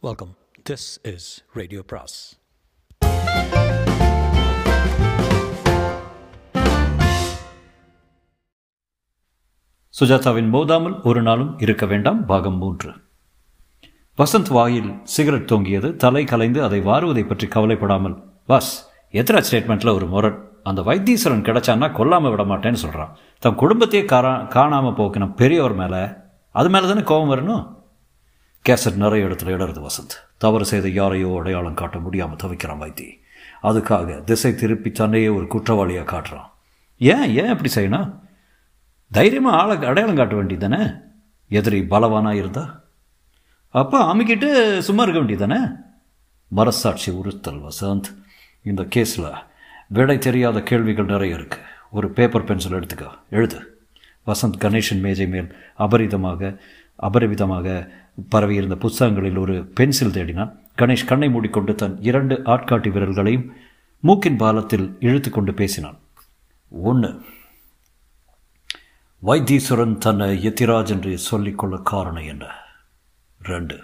[0.00, 0.36] Welcome
[0.70, 2.40] this is radio பிராஸ்
[10.00, 12.26] சுஜாதாவின் மோதாமல் ஒரு நாளும் இருக்க வேண்டாம்.
[12.26, 12.92] பாகம் மூன்று.
[14.18, 15.96] வசந்த் வாயில் சிகரெட் தொங்கியது.
[15.96, 18.16] தலை கலைந்து அதை வாருவதை பற்றி கவலைப்படாமல்
[18.48, 18.70] வாஸ்
[19.12, 24.94] எத்ரா ஸ்டேட்மெண்ட்டில் ஒரு முரண் அந்த வைத்தீஸ்வரன் கிடைச்சான்னா கொல்லாமல் விட மாட்டேன்னு சொல்கிறான் தன் குடும்பத்தையே காரா காணாமல்
[24.94, 26.08] போக்கின பெரியவர் மேலே
[26.50, 27.77] அது மேலே தானே கோபம் வரணும்?
[28.68, 30.16] கேசட் நிறைய இடத்துல இடறது வசந்த்.
[30.38, 33.18] தவறு செய்த யாரையோ அடையாளம் காட்ட முடியாமல் தவிக்கிறான் வைத்தி.
[33.62, 36.50] அதுக்காக திசை திருப்பி தன்னையே ஒரு குற்றவாளியாக காட்டுறான்.
[36.98, 38.18] ஏன் ஏன் அப்படி செய்யணும்?
[39.10, 40.90] தைரியமாக ஆளை அடையாளம் காட்ட வேண்டியது தானே
[41.48, 42.80] எதிரி பலவானா இருந்தா?
[43.68, 45.64] அப்போ அமுக்கிட்டு சும்மா இருக்க வேண்டியது தானே
[46.48, 48.24] மரசாட்சி உறுத்தல் வசந்த்.
[48.62, 49.32] இந்த கேஸில்
[49.86, 53.10] விடை தெரியாத கேள்விகள் நிறைய இருக்குது ஒரு பேப்பர் பென்சில் எடுத்துக்க.
[53.30, 53.82] எழுது.
[54.26, 56.58] வசந்த் கணேஷன் மேஜை மேல் அபரிதமாக
[57.02, 57.88] அபரிவிதமாக
[58.28, 60.52] பரவியிருந்த புஸ்தகங்களில் ஒரு பென்சில் தேடினான்.
[60.78, 63.46] கணேஷ் கண்ணை மூடிக்கொண்டு தன் இரண்டு ஆட்காட்டி விரல்களையும்
[64.00, 65.98] மூக்கின் பாலத்தில் இழுத்து கொண்டு பேசினான்.
[66.70, 67.22] ஒன்று
[69.22, 72.44] வைத்தீஸ்வரன் தன்னை எத்திராஜ் என்று சொல்லிக்கொள்ள காரணம் என்ன?
[73.42, 73.80] ரெண்டு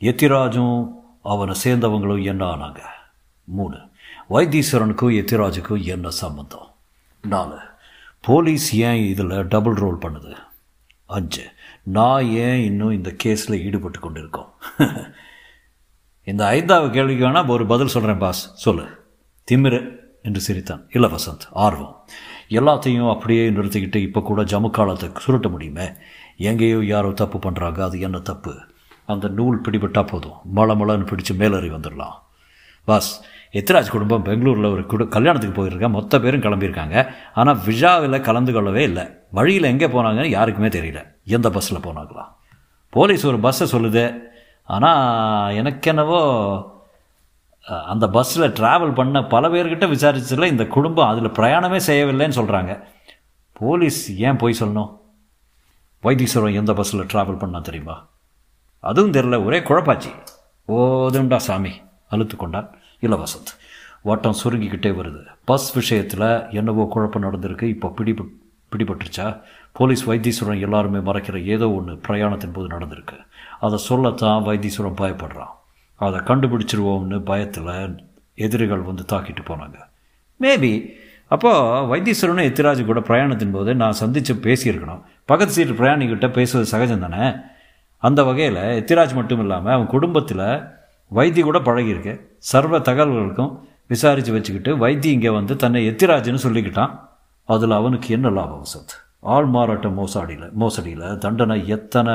[0.00, 2.80] எத்திராஜும் அவனை சேர்ந்தவங்களும் என்ன ஆனாங்க?
[3.44, 3.78] மூணு
[4.30, 6.68] வைத்தீஸ்வரனுக்கும் எத்திராஜுக்கும் என்ன சம்பந்தம்?
[7.22, 7.58] நாலு
[8.20, 10.32] போலீஸ் ஏன் இதில் டபுள் ரோல் பண்ணுது?
[11.12, 11.44] அஞ்சு.
[11.82, 14.50] நான் ஏன் இன்னும் இந்த கேஸில் ஈடுபட்டு கொண்டு இருக்கோம்
[16.24, 18.42] இந்த ஐந்தாவது கேள்விக்கு வேணால் ஒரு பதில் சொல்கிறேன் பாஸ்.
[18.54, 18.84] சொல்லு.
[19.48, 19.78] திமிரு
[20.22, 20.82] என்று சிரித்தான்.
[20.92, 21.46] இல்லை வசந்த்.
[21.52, 21.94] ஆர்வம்.
[22.48, 25.86] எல்லாத்தையும் அப்படியே நிறுத்திக்கிட்டு இப்போ கூட ஜம்மு காலத்தை சுருட்ட முடியுமே?
[26.36, 28.54] எங்கேயோ யாரோ தப்பு பண்ணுறாங்க அது என்ன தப்பு?
[29.06, 30.38] அந்த நூல் பிடிபட்டால் போதும்.
[30.44, 32.16] மழை மழைன்னு பிடிச்சி மேலறி வந்துடலாம்.
[32.88, 33.10] பாஸ்
[33.60, 36.96] எத்ராஜ் குடும்பம் பெங்களூரில் ஒரு குடு கல்யாணத்துக்கு போயிருக்கேன் மொத்த பேரும் கிளம்பியிருக்காங்க.
[37.40, 39.04] ஆனால் விழாவில் கலந்து கொள்ளவே இல்லை.
[39.38, 41.00] வழியில் எங்கே போனாங்கன்னு யாருக்குமே தெரியல.
[41.36, 42.24] எந்த பஸ்ஸில் போனாங்களா?
[42.96, 44.04] போலீஸ் ஒரு பஸ்ஸை சொல்லுது.
[44.74, 46.20] ஆனால் எனக்கென்னவோ
[47.92, 52.72] அந்த பஸ்ஸில் ட்ராவல் பண்ண பல பேர்கிட்ட விசாரிச்சதில் இந்த குடும்பம் அதில் பிரயாணமே செய்யவில்லைன்னு சொல்கிறாங்க
[53.60, 54.90] போலீஸ் ஏன் போய் சொல்லணும்?
[56.04, 57.96] வைத்தீஸ்வரம் எந்த பஸ்ஸில் ட்ராவல் பண்ணால் தெரியுமா?
[58.90, 60.10] அதுவும் தெரில ஒரே குழப்பாச்சு.
[60.68, 61.72] ஓதுண்டா சாமி.
[62.12, 63.18] அழுத்து கொண்டான் இல்லை
[64.08, 65.20] வட்டம் சுருங்கிக்கிட்டே வருது.
[65.50, 67.66] பஸ் விஷயத்தில் என்னவோ குழப்பம் நடந்திருக்கு.
[67.74, 68.32] இப்போ பிடிபட்
[68.72, 69.26] பிடிபட்டுருச்சா?
[69.78, 73.16] போலீஸ் வைத்தீஸ்வரன் எல்லாருமே மறைக்கிற ஏதோ ஒன்று பிரயாணத்தின் போது நடந்திருக்கு.
[73.60, 75.52] அதை சொல்லத்தான் வைத்தீஸ்வரன் பயப்படுறான்.
[76.06, 77.72] அதை கண்டுபிடிச்சிருவோம்னு பயத்தில்
[78.44, 79.78] எதிரிகள் வந்து தாக்கிட்டு போனாங்க.
[80.40, 80.72] மேபி
[81.34, 85.02] அப்போது வைத்தீஸ்வரனும் எத்திராஜ் கூட பிரயாணத்தின் போது நான் சந்தித்து பேசியிருக்கணும்.
[85.30, 87.26] பக்கத்து சீட்டு பிரயாணிக்கிட்ட பேசுவது சகஜம் தானே?
[88.02, 90.46] அந்த வகையில் எத்திராஜ் மட்டும் இல்லாமல் அவன் குடும்பத்தில்
[91.14, 93.52] வைத்தி கூட பழகியிருக்கு சர்வ தகவல்களுக்கும்
[93.86, 96.92] விசாரித்து வச்சுக்கிட்டு வைத்தி இங்கே வந்து தன்னை எத்திராஜ்னு சொல்லிக்கிட்டான்.
[97.48, 98.94] அதில் அவனுக்கு என்ன லாபம் வசந்த்?
[99.20, 102.14] ஆள் மாறாட்ட மோசடியில் மோசடியில் தண்டனை எத்தனை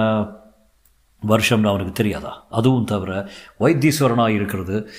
[1.22, 2.46] வருஷம்னு அவனுக்கு தெரியாதா?
[2.50, 4.90] அதுவும் தவிர வைத்தீஸ்வரனாக இருக்கிறது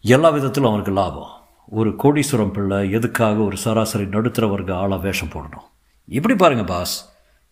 [0.00, 1.32] எல்லா விதத்திலும் அவனுக்கு லாபம்.
[1.68, 5.66] ஒரு கோடீஸ்வரம் பிள்ளை எதுக்காக ஒரு சராசரி நடுத்தர வர்க்க ஆளாக வேஷம் போடணும்?
[6.08, 6.96] இப்படி பாருங்கள் பாஸ்.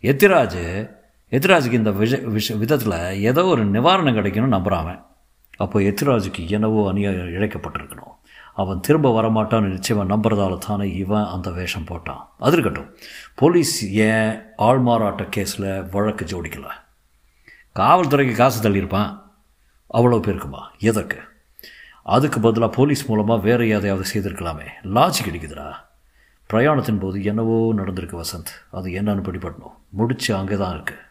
[0.02, 0.90] எத்திராஜ்
[1.30, 5.06] எத்திராஜுக்கு இந்த விஷ விஷ விதத்தில் ஏதோ ஒரு நிவாரணம் கிடைக்கணும்னு நம்புகிறான்
[5.56, 8.14] அப்போ எத்திராஜுக்கு என்னவோ அநியாயம் இழைக்கப்பட்டிருக்கணும்.
[8.54, 12.22] அவன் திரும்ப வரமாட்டான்னு நிச்சயமாக நம்புறதால தானே இவன் அந்த வேஷம் போட்டான்.
[12.38, 12.96] அது இருக்கட்டும்.
[13.34, 16.72] போலீஸ் ஏன் ஆள்மாறாட்ட கேஸில் வழக்கு ஜோடிக்கலை?
[17.76, 19.22] காவல்துறைக்கு காசு தள்ளியிருப்பான்.
[19.94, 20.62] அவ்வளோ பேருக்குமா?
[20.78, 21.18] எதற்கு?
[22.02, 24.66] அதுக்கு பதிலாக போலீஸ் மூலமாக வேறு எதையாவது செய்திருக்கலாமே.
[24.82, 25.68] லாஜிக் கிடைக்குதுடா
[26.50, 28.52] பிரயாணத்தின் போது என்னவோ நடந்திருக்கு வசந்த்.
[28.70, 31.02] அது என்னன்னு படிப்படணும் முடிச்சு அங்கே தான் இருக்குது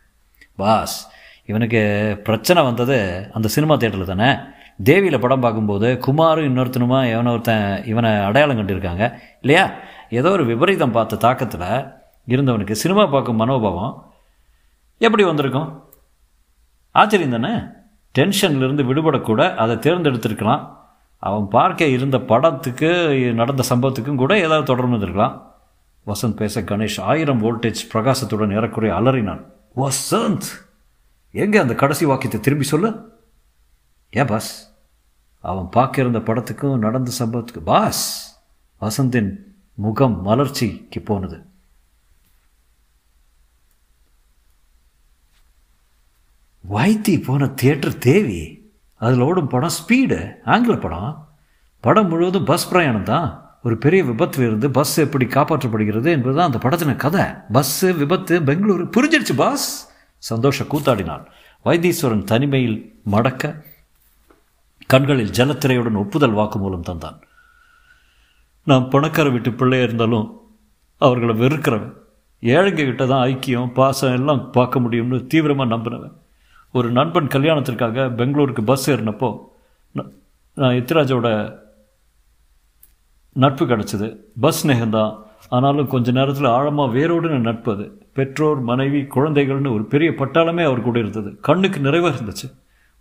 [0.55, 1.09] பாஸ்
[1.45, 4.35] இவனுக்கு பிரச்சனை வந்தது அந்த சினிமா தேட்டரில் தானே.
[4.83, 9.13] தேவியில் படம் பார்க்கும்போது குமாரும் இன்னொருத்தனுமா எவனை ஒருத்தன் இவனை அடையாளம் கண்டிருக்காங்க.
[9.41, 9.71] இல்லையா?
[10.09, 11.93] ஏதோ ஒரு விபரீதம் பார்த்த தாக்கத்தில்
[12.27, 14.11] இருந்தவனுக்கு சினிமா பார்க்கும் மனோபாவம்
[14.97, 15.83] எப்படி வந்திருக்கும்?
[16.91, 17.55] ஆச்சரியம் தானே?
[18.19, 20.67] டென்ஷன்லேருந்து விடுபடக்கூட அதை தேர்ந்தெடுத்திருக்கலாம்.
[21.17, 25.41] அவன் பார்க்க இருந்த படத்துக்கு நடந்த சம்பவத்துக்கும் கூட ஏதாவது தொடர்பு இருந்திருக்கலாம்.
[26.07, 29.43] வசந்த் பேச கணேஷ் ஆயிரம் வோல்டேஜ் பிரகாசத்துடன் ஏறக்குறைய அலறினான்.
[29.75, 30.62] வசந்த்!
[31.33, 33.11] எங்கே அந்த கடைசி வாக்கியத்தை திரும்பி சொல்லு?
[34.09, 34.71] ஏன் பாஸ்?
[35.39, 38.03] அவன் பார்க்க இருந்த படத்துக்கும் நடந்த சம்பவத்துக்கு பாஸ்
[38.81, 39.31] வசந்தின்
[39.74, 41.45] முகம் மலர்ச்சிக்கு போனது.
[46.69, 48.41] வைத்தி போன தியேட்டர் தேவி
[48.95, 51.27] அதில் ஓடும் படம் ஸ்பீடு ஆங்கில படம்.
[51.80, 53.57] படம் முழுவதும் பஸ் பிரயாணம் தான்.
[53.63, 57.25] ஒரு பெரிய விபத்து இருந்து பஸ் எப்படி காப்பாற்றப்படுகிறது என்பது தான் அந்த படத்தின கதை.
[57.53, 59.93] பஸ்ஸு விபத்து பெங்களூரு புரிஞ்சிடுச்சு பாஸ்.
[60.29, 61.23] சந்தோஷ கூத்தாடினான்.
[61.65, 62.77] வைத்தீஸ்வரன் தனிமையில்
[63.13, 63.53] மடக்க
[64.91, 67.17] கண்களில் ஜலத்திரையுடன் ஒப்புதல் வாக்குமூலம் தந்தான்.
[68.67, 70.27] நான் பணக்கார வீட்டு பிள்ளையாக இருந்தாலும்
[71.01, 71.93] அவர்களை வெறுக்கிறவன்.
[72.43, 76.15] ஏழைங்க கிட்ட தான் ஐக்கியம் பாசம் எல்லாம் பார்க்க முடியும்னு தீவிரமாக நம்பினவன்.
[76.73, 79.29] ஒரு நண்பன் கல்யாணத்திற்காக பெங்களூருக்கு பஸ் ஏறினப்போ
[80.57, 81.27] நான் எத்திராஜோட
[83.43, 84.07] நட்பு கிடச்சிது.
[84.43, 85.13] பஸ் ஸ்நேகம்தான்
[85.55, 87.85] ஆனாலும் கொஞ்ச நேரத்தில் ஆழமாக வேரோடுன நட்பு அது.
[88.13, 91.39] பெற்றோர் மனைவி குழந்தைகள்னு ஒரு பெரிய பட்டாளமே அவர் கூட இருந்தது.
[91.42, 92.51] கண்ணுக்கு நிறைவாக இருந்துச்சு.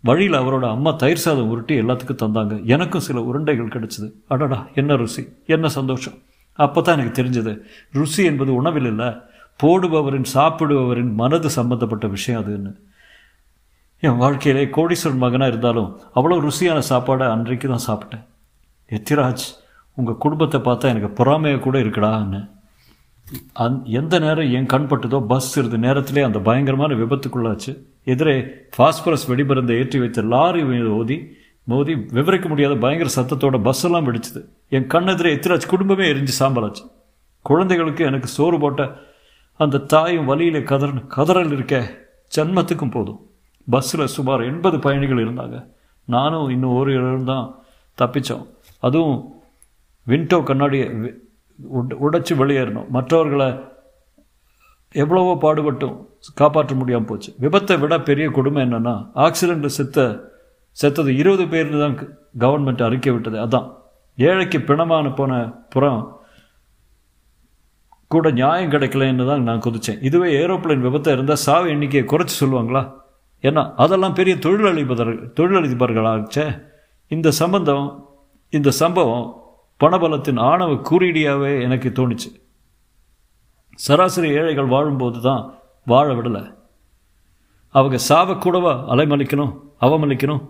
[0.00, 2.64] வழியில் அவரோட அம்மா தயிர் சாதம் உருட்டி எல்லாத்துக்கும் தந்தாங்க.
[2.64, 4.12] எனக்கும் சில உருண்டைகள் கிடைச்சிது.
[4.28, 6.14] அடடா என்ன ருசி என்ன சந்தோஷம்.
[6.54, 7.62] அப்போ தான் எனக்கு தெரிஞ்சது
[7.92, 9.10] ருசி என்பது உணவில் இல்லை
[9.62, 12.72] போடுபவரின் சாப்பிடுபவரின் மனது சம்பந்தப்பட்ட விஷயம் அதுன்னு.
[13.98, 18.24] என் வாழ்க்கையிலே கோடீஸ்வரன் மகனாக இருந்தாலும் அவ்வளோ ருசியான சாப்பாடை அன்றைக்கு தான் சாப்பிட்டேன்.
[18.90, 19.44] எத்திராஜ்
[19.94, 22.51] உங்கள் குடும்பத்தை பார்த்தா எனக்கு பொறாமையாக கூட இருக்குடான்னு.
[23.52, 27.72] அந் எந்த நேரம் என் கண் பட்டதோ பஸ் சிறிது நேரத்திலே அந்த பயங்கரமான விபத்துக்குள்ளாச்சு.
[28.04, 28.44] எதிரே
[28.76, 31.16] ஃபாஸ்பரஸ் வெடிமருந்தை ஏற்றி வைத்த லாரி மீது ஓதி
[31.64, 34.40] மோதி விவரிக்க முடியாத பயங்கர சத்தத்தோட பஸ் எல்லாம் வெடிச்சுது.
[34.68, 36.84] என் கண்ணெதிரே எத்திராச்சு குடும்பமே எரிஞ்சு சாம்பலாச்சு.
[37.42, 38.82] குழந்தைகளுக்கு எனக்கு சோறு போட்ட
[39.56, 41.76] அந்த தாயும் வலியில் கதற கதறல் இருக்க
[42.36, 43.20] ஜன்மத்துக்கும் போதும்.
[43.70, 45.66] பஸ்ஸில் சுமார் எண்பது பயணிகள் இருந்தாங்க.
[46.04, 47.46] நானும் இன்னும் ஒரு இடம் தான்
[47.98, 48.46] தப்பித்தோம்
[48.78, 49.18] அதுவும்
[50.06, 50.86] விண்டோ கண்ணாடியை
[52.06, 52.88] உடைச்சி வெளியேறணும்.
[52.88, 53.70] மற்றவர்களை
[54.94, 57.32] எவ்வளவோ பாடுபட்டும் காப்பாற்ற முடியாமல் போச்சு.
[57.40, 60.30] விபத்தை விட பெரிய கொடுமை என்னென்னா ஆக்சிடெண்ட்டில் செத்த
[60.72, 61.96] செத்தது இருபது பேர்னு தான்
[62.38, 63.38] கவர்மெண்ட் அறிக்கை விட்டது.
[63.38, 63.68] அதான்.
[64.18, 65.32] ஏழைக்கு பிணமான போன
[65.68, 66.20] புறம்
[68.08, 70.00] கூட நியாயம் கிடைக்கலன்னு தான் நான் குதிச்சேன்.
[70.02, 72.82] இதுவே ஏரோப்ளேன் விபத்தை இருந்தால் சாவு எண்ணிக்கையை குறைச்சி சொல்லுவாங்களா?
[73.42, 76.62] ஏன்னா அதெல்லாம் பெரிய தொழிலதிபர்கள் தொழிலதிபர்களாச்சே.
[77.08, 77.86] இந்த சம்பந்தம்
[78.48, 79.41] இந்த சம்பவம்
[79.82, 82.30] பணபலத்தின் ஆணவ குறியீடியாகவே எனக்கு தோணுச்சு.
[83.74, 86.54] சராசரி ஏழைகள் வாழும்போது தான் வாழ விடலை.
[87.68, 90.48] அவங்க சாவக்கூடவா அலைமளிக்கணும் அலைமலிக்கணும் அவமளிக்கணும்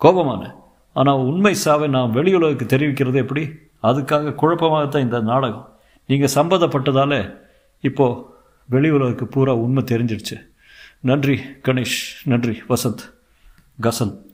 [0.00, 0.52] கோபமான.
[0.92, 3.42] ஆனால் உண்மை சாவை நான் வெளியுலகுக்கு தெரிவிக்கிறது எப்படி?
[3.82, 5.78] அதுக்காக குழப்பமாகத்தான் இந்த நாடகம்.
[6.06, 7.38] நீங்கள் சம்பந்தப்பட்டதால
[7.80, 8.22] இப்போது
[8.70, 10.36] வெளியுலகுக்கு பூரா உண்மை தெரிஞ்சிடுச்சு
[11.00, 11.98] நன்றி கணேஷ்.
[12.24, 13.04] நன்றி வசந்த்.
[13.82, 14.26] கசந்த்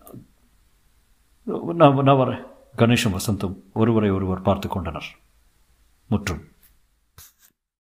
[1.74, 2.52] நான் நான் வரேன்.
[2.76, 5.04] கணேஷும் வசந்தும் ஒருவரை ஒருவர் பார்த்து கொண்டனர்.
[6.06, 6.53] முற்றும்.